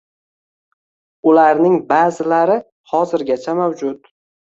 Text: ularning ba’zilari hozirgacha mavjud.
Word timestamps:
ularning 1.33 1.77
ba’zilari 1.93 2.59
hozirgacha 2.97 3.61
mavjud. 3.65 4.15